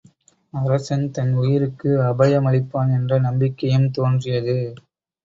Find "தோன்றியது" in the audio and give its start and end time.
3.91-4.57